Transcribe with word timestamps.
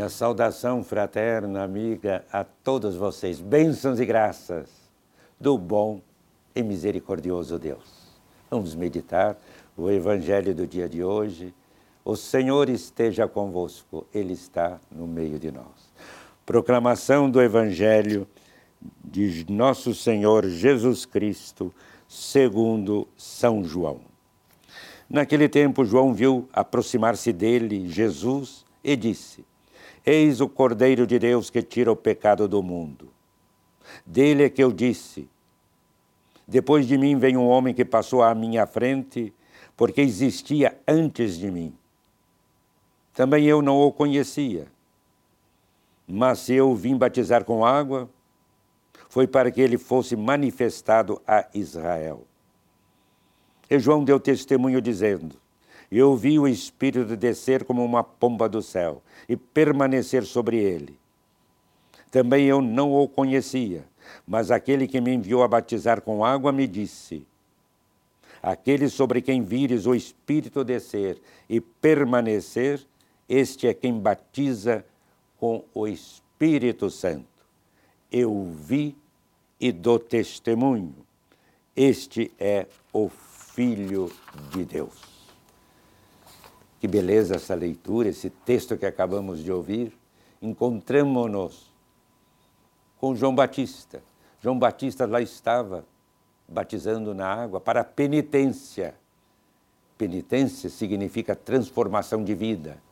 Minha 0.00 0.08
saudação 0.08 0.82
fraterna, 0.82 1.62
amiga, 1.62 2.24
a 2.32 2.42
todos 2.42 2.96
vocês. 2.96 3.38
Bênçãos 3.38 4.00
e 4.00 4.06
graças 4.06 4.70
do 5.38 5.58
bom 5.58 6.00
e 6.56 6.62
misericordioso 6.62 7.58
Deus. 7.58 8.08
Vamos 8.50 8.74
meditar 8.74 9.36
o 9.76 9.90
Evangelho 9.90 10.54
do 10.54 10.66
dia 10.66 10.88
de 10.88 11.04
hoje. 11.04 11.52
O 12.02 12.16
Senhor 12.16 12.70
esteja 12.70 13.28
convosco, 13.28 14.06
Ele 14.14 14.32
está 14.32 14.80
no 14.90 15.06
meio 15.06 15.38
de 15.38 15.52
nós. 15.52 15.92
Proclamação 16.46 17.30
do 17.30 17.42
Evangelho 17.42 18.26
de 19.04 19.44
Nosso 19.50 19.94
Senhor 19.94 20.48
Jesus 20.48 21.04
Cristo, 21.04 21.70
segundo 22.08 23.06
São 23.18 23.62
João. 23.62 24.00
Naquele 25.10 25.46
tempo, 25.46 25.84
João 25.84 26.14
viu 26.14 26.48
aproximar-se 26.54 27.34
dele 27.34 27.86
Jesus 27.86 28.64
e 28.82 28.96
disse: 28.96 29.49
Eis 30.04 30.40
o 30.40 30.48
Cordeiro 30.48 31.06
de 31.06 31.18
Deus 31.18 31.50
que 31.50 31.62
tira 31.62 31.90
o 31.90 31.96
pecado 31.96 32.48
do 32.48 32.62
mundo. 32.62 33.08
Dele 34.04 34.44
é 34.44 34.50
que 34.50 34.62
eu 34.62 34.72
disse: 34.72 35.28
Depois 36.46 36.86
de 36.86 36.96
mim 36.96 37.18
vem 37.18 37.36
um 37.36 37.46
homem 37.46 37.74
que 37.74 37.84
passou 37.84 38.22
à 38.22 38.34
minha 38.34 38.66
frente, 38.66 39.32
porque 39.76 40.00
existia 40.00 40.78
antes 40.86 41.38
de 41.38 41.50
mim. 41.50 41.74
Também 43.14 43.44
eu 43.44 43.60
não 43.60 43.80
o 43.80 43.92
conhecia. 43.92 44.66
Mas 46.06 46.40
se 46.40 46.54
eu 46.54 46.74
vim 46.74 46.96
batizar 46.96 47.44
com 47.44 47.64
água, 47.64 48.08
foi 49.08 49.26
para 49.26 49.50
que 49.50 49.60
ele 49.60 49.78
fosse 49.78 50.16
manifestado 50.16 51.20
a 51.26 51.46
Israel. 51.54 52.24
E 53.68 53.78
João 53.78 54.04
deu 54.04 54.18
testemunho 54.18 54.80
dizendo: 54.80 55.36
Eu 55.90 56.14
vi 56.14 56.38
o 56.38 56.46
Espírito 56.46 57.16
descer 57.16 57.64
como 57.64 57.84
uma 57.84 58.04
pomba 58.04 58.48
do 58.48 58.62
céu 58.62 59.02
e 59.28 59.36
permanecer 59.36 60.24
sobre 60.24 60.56
ele. 60.58 60.96
Também 62.10 62.46
eu 62.46 62.60
não 62.60 62.92
o 62.92 63.08
conhecia, 63.08 63.84
mas 64.26 64.50
aquele 64.50 64.86
que 64.86 65.00
me 65.00 65.12
enviou 65.12 65.42
a 65.42 65.48
batizar 65.48 66.00
com 66.00 66.24
água 66.24 66.52
me 66.52 66.66
disse: 66.68 67.26
Aquele 68.40 68.88
sobre 68.88 69.20
quem 69.20 69.42
vires 69.42 69.86
o 69.86 69.94
Espírito 69.94 70.62
descer 70.62 71.20
e 71.48 71.60
permanecer, 71.60 72.80
este 73.28 73.66
é 73.66 73.74
quem 73.74 73.98
batiza 73.98 74.84
com 75.38 75.64
o 75.74 75.88
Espírito 75.88 76.88
Santo. 76.88 77.26
Eu 78.10 78.52
vi 78.52 78.96
e 79.58 79.70
dou 79.72 79.98
testemunho. 79.98 80.94
Este 81.76 82.32
é 82.38 82.66
o 82.92 83.08
Filho 83.08 84.10
de 84.52 84.64
Deus. 84.64 85.19
Que 86.80 86.88
beleza 86.88 87.36
essa 87.36 87.54
leitura, 87.54 88.08
esse 88.08 88.30
texto 88.30 88.76
que 88.76 88.86
acabamos 88.86 89.44
de 89.44 89.52
ouvir. 89.52 89.92
Encontramos-nos 90.40 91.70
com 92.98 93.14
João 93.14 93.34
Batista. 93.34 94.02
João 94.40 94.58
Batista 94.58 95.06
lá 95.06 95.20
estava 95.20 95.84
batizando 96.48 97.14
na 97.14 97.26
água 97.26 97.60
para 97.60 97.84
penitência. 97.84 98.94
Penitência 99.98 100.70
significa 100.70 101.36
transformação 101.36 102.24
de 102.24 102.34
vida. 102.34 102.82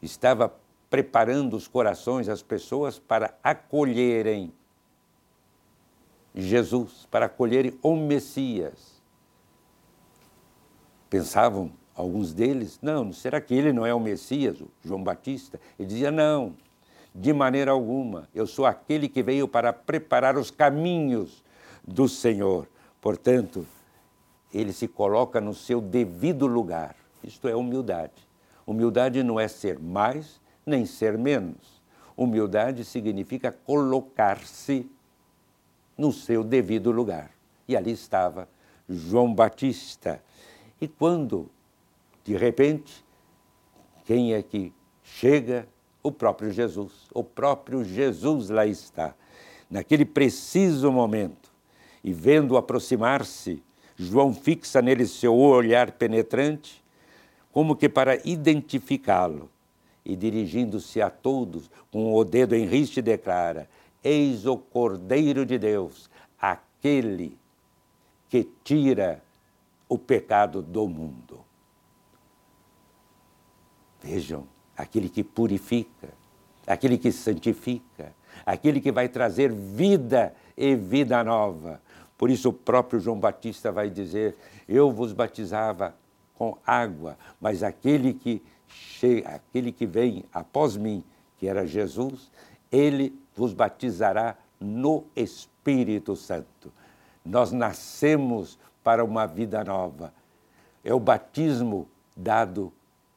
Estava 0.00 0.54
preparando 0.88 1.56
os 1.56 1.66
corações 1.66 2.28
das 2.28 2.42
pessoas 2.42 3.00
para 3.00 3.36
acolherem 3.42 4.52
Jesus, 6.32 7.08
para 7.10 7.26
acolherem 7.26 7.76
o 7.82 7.96
Messias. 7.96 9.02
Pensavam 11.10 11.72
alguns 11.94 12.32
deles, 12.32 12.78
não, 12.82 13.12
será 13.12 13.40
que 13.40 13.54
ele 13.54 13.72
não 13.72 13.86
é 13.86 13.94
o 13.94 14.00
Messias, 14.00 14.60
o 14.60 14.68
João 14.84 15.02
Batista? 15.02 15.60
Ele 15.78 15.88
dizia, 15.88 16.10
não, 16.10 16.54
de 17.14 17.32
maneira 17.32 17.70
alguma, 17.70 18.28
eu 18.34 18.46
sou 18.46 18.66
aquele 18.66 19.08
que 19.08 19.22
veio 19.22 19.46
para 19.46 19.72
preparar 19.72 20.36
os 20.36 20.50
caminhos 20.50 21.44
do 21.86 22.08
Senhor. 22.08 22.66
Portanto, 23.00 23.66
ele 24.52 24.72
se 24.72 24.88
coloca 24.88 25.40
no 25.40 25.54
seu 25.54 25.80
devido 25.80 26.46
lugar. 26.46 26.96
Isto 27.22 27.48
é 27.48 27.54
humildade. 27.54 28.12
Humildade 28.66 29.22
não 29.22 29.38
é 29.38 29.46
ser 29.46 29.78
mais 29.78 30.40
nem 30.66 30.86
ser 30.86 31.16
menos. 31.18 31.82
Humildade 32.16 32.84
significa 32.84 33.52
colocar-se 33.52 34.90
no 35.96 36.12
seu 36.12 36.42
devido 36.42 36.90
lugar. 36.90 37.30
E 37.68 37.76
ali 37.76 37.92
estava 37.92 38.48
João 38.88 39.32
Batista. 39.32 40.22
E 40.80 40.88
quando 40.88 41.50
de 42.24 42.36
repente, 42.36 43.04
quem 44.06 44.32
é 44.32 44.42
que 44.42 44.72
chega? 45.02 45.68
O 46.02 46.10
próprio 46.10 46.50
Jesus. 46.50 46.92
O 47.12 47.22
próprio 47.22 47.84
Jesus 47.84 48.48
lá 48.48 48.66
está. 48.66 49.14
Naquele 49.70 50.04
preciso 50.04 50.90
momento, 50.90 51.52
e 52.02 52.12
vendo 52.12 52.56
aproximar-se, 52.56 53.62
João 53.96 54.34
fixa 54.34 54.82
nele 54.82 55.06
seu 55.06 55.34
olhar 55.34 55.92
penetrante, 55.92 56.82
como 57.52 57.76
que 57.76 57.88
para 57.88 58.16
identificá-lo. 58.26 59.50
E 60.04 60.16
dirigindo-se 60.16 61.00
a 61.00 61.08
todos, 61.08 61.70
com 61.90 62.12
o 62.12 62.24
dedo 62.24 62.54
em 62.54 62.66
riste, 62.66 63.00
declara: 63.00 63.68
Eis 64.02 64.44
o 64.44 64.58
Cordeiro 64.58 65.46
de 65.46 65.58
Deus, 65.58 66.10
aquele 66.38 67.38
que 68.28 68.46
tira 68.62 69.22
o 69.88 69.96
pecado 69.96 70.60
do 70.60 70.86
mundo. 70.86 71.23
Vejam, 74.04 74.46
aquele 74.76 75.08
que 75.08 75.24
purifica, 75.24 76.10
aquele 76.66 76.98
que 76.98 77.10
santifica, 77.10 78.12
aquele 78.44 78.78
que 78.78 78.92
vai 78.92 79.08
trazer 79.08 79.50
vida 79.50 80.34
e 80.54 80.76
vida 80.76 81.24
nova. 81.24 81.80
Por 82.18 82.28
isso 82.28 82.50
o 82.50 82.52
próprio 82.52 83.00
João 83.00 83.18
Batista 83.18 83.72
vai 83.72 83.88
dizer: 83.88 84.36
Eu 84.68 84.92
vos 84.92 85.14
batizava 85.14 85.94
com 86.34 86.58
água, 86.66 87.16
mas 87.40 87.62
aquele 87.62 88.12
que 88.12 88.42
chega, 88.68 89.26
aquele 89.36 89.72
que 89.72 89.86
vem 89.86 90.22
após 90.34 90.76
mim, 90.76 91.02
que 91.38 91.48
era 91.48 91.66
Jesus, 91.66 92.30
ele 92.70 93.18
vos 93.34 93.54
batizará 93.54 94.36
no 94.60 95.04
Espírito 95.16 96.14
Santo. 96.14 96.70
Nós 97.24 97.52
nascemos 97.52 98.58
para 98.82 99.02
uma 99.02 99.24
vida 99.24 99.64
nova. 99.64 100.12
É 100.84 100.92
o 100.92 101.00
batismo 101.00 101.88
dado 102.14 102.70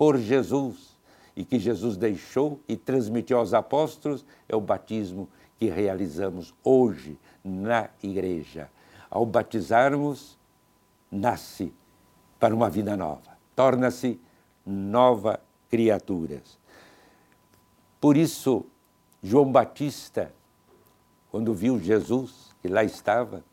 por 0.00 0.16
Jesus 0.16 0.96
e 1.36 1.44
que 1.44 1.58
Jesus 1.58 1.94
deixou 1.94 2.58
e 2.66 2.74
transmitiu 2.74 3.36
aos 3.36 3.52
apóstolos 3.52 4.24
é 4.48 4.56
o 4.56 4.60
batismo 4.60 5.28
que 5.58 5.66
realizamos 5.68 6.54
hoje 6.64 7.18
na 7.44 7.90
igreja. 8.02 8.70
Ao 9.10 9.26
batizarmos, 9.26 10.38
nasce 11.12 11.70
para 12.38 12.54
uma 12.54 12.70
vida 12.70 12.96
nova, 12.96 13.36
torna-se 13.54 14.18
nova 14.64 15.38
criatura. 15.68 16.40
Por 18.00 18.16
isso, 18.16 18.64
João 19.22 19.52
Batista, 19.52 20.32
quando 21.30 21.52
viu 21.52 21.78
Jesus, 21.78 22.56
que 22.62 22.68
lá 22.68 22.82
estava, 22.82 23.44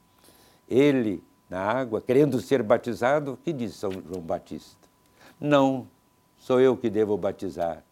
ele 0.66 1.22
na 1.50 1.60
água, 1.60 2.00
querendo 2.00 2.40
ser 2.40 2.64
batizado, 2.64 3.38
que 3.44 3.52
diz 3.52 3.74
São 3.74 3.92
João 3.92 4.22
Batista? 4.22 4.88
Não 5.42 5.86
sou 6.48 6.62
eu 6.62 6.78
que 6.78 6.90
devo 6.90 7.18
batizar. 7.18 7.84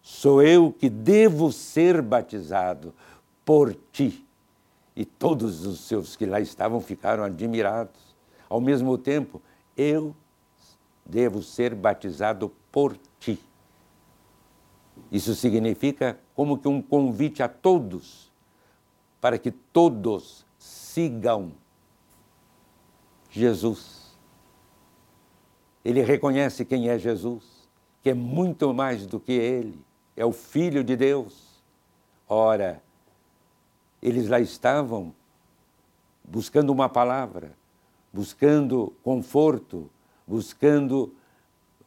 Sou 0.00 0.40
eu 0.40 0.72
que 0.72 0.88
devo 0.88 1.50
ser 1.50 2.00
batizado 2.00 2.94
por 3.44 3.74
ti. 3.90 4.24
E 4.94 5.04
todos 5.04 5.66
os 5.66 5.80
seus 5.80 6.14
que 6.14 6.24
lá 6.24 6.40
estavam 6.40 6.80
ficaram 6.80 7.24
admirados. 7.24 8.00
Ao 8.48 8.60
mesmo 8.60 8.96
tempo, 8.96 9.42
eu 9.76 10.14
devo 11.04 11.42
ser 11.42 11.74
batizado 11.74 12.52
por 12.70 12.96
ti. 13.18 13.36
Isso 15.10 15.34
significa 15.34 16.20
como 16.36 16.56
que 16.56 16.68
um 16.68 16.80
convite 16.80 17.42
a 17.42 17.48
todos, 17.48 18.30
para 19.20 19.38
que 19.38 19.50
todos 19.50 20.46
sigam 20.56 21.50
Jesus. 23.28 24.16
Ele 25.84 26.00
reconhece 26.02 26.64
quem 26.64 26.90
é 26.90 26.96
Jesus 26.96 27.57
que 28.02 28.10
é 28.10 28.14
muito 28.14 28.72
mais 28.72 29.06
do 29.06 29.18
que 29.18 29.32
ele, 29.32 29.78
é 30.16 30.24
o 30.24 30.32
Filho 30.32 30.82
de 30.82 30.96
Deus. 30.96 31.62
Ora, 32.28 32.82
eles 34.02 34.28
lá 34.28 34.40
estavam 34.40 35.14
buscando 36.24 36.70
uma 36.70 36.88
palavra, 36.88 37.52
buscando 38.12 38.92
conforto, 39.02 39.90
buscando 40.26 41.14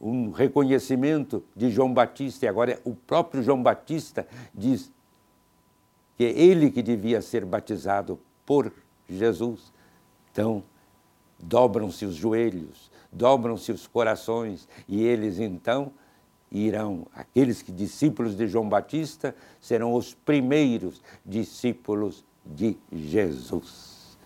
um 0.00 0.30
reconhecimento 0.30 1.44
de 1.54 1.70
João 1.70 1.94
Batista. 1.94 2.44
E 2.44 2.48
agora 2.48 2.80
o 2.84 2.94
próprio 2.94 3.42
João 3.42 3.62
Batista 3.62 4.26
diz 4.52 4.90
que 6.16 6.24
é 6.24 6.30
ele 6.30 6.70
que 6.70 6.82
devia 6.82 7.22
ser 7.22 7.44
batizado 7.44 8.18
por 8.44 8.72
Jesus. 9.08 9.72
Então, 10.30 10.62
dobram-se 11.42 12.06
os 12.06 12.14
joelhos, 12.14 12.90
dobram-se 13.12 13.72
os 13.72 13.86
corações 13.86 14.68
e 14.88 15.02
eles 15.02 15.40
então 15.40 15.92
irão, 16.50 17.06
aqueles 17.14 17.62
que 17.62 17.72
discípulos 17.72 18.36
de 18.36 18.46
João 18.46 18.68
Batista, 18.68 19.34
serão 19.60 19.94
os 19.94 20.14
primeiros 20.14 21.02
discípulos 21.24 22.24
de 22.44 22.76
Jesus. 22.92 24.18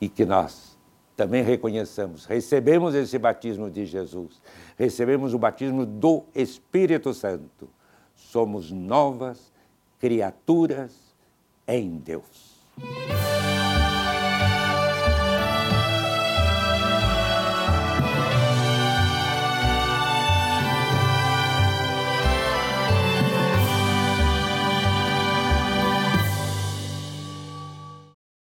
E 0.00 0.08
que 0.08 0.24
nós 0.24 0.76
também 1.16 1.42
reconheçamos, 1.42 2.26
recebemos 2.26 2.94
esse 2.94 3.18
batismo 3.18 3.70
de 3.70 3.86
Jesus, 3.86 4.42
recebemos 4.76 5.32
o 5.32 5.38
batismo 5.38 5.86
do 5.86 6.24
Espírito 6.34 7.14
Santo. 7.14 7.68
Somos 8.14 8.70
novas 8.70 9.52
criaturas 9.98 11.14
em 11.66 11.96
Deus. 11.96 12.54